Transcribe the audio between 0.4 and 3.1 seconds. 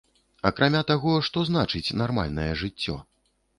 Акрамя таго, што значыць нармальнае жыццё?